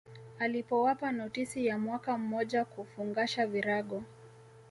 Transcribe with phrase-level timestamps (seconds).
[0.39, 4.03] Alipowapa notisi ya mwaka mmoja kufungasha virago